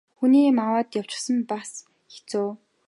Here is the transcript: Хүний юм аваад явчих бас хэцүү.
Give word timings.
Хүний 0.19 0.45
юм 0.51 0.57
аваад 0.65 0.89
явчих 1.01 1.21
бас 1.51 1.69
хэцүү. 2.13 2.49